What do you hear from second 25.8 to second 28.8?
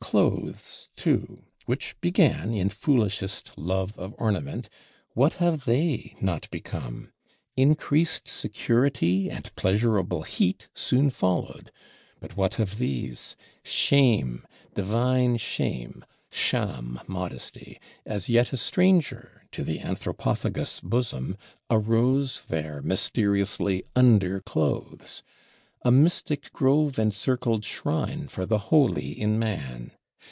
a mystic grove encircled shrine for the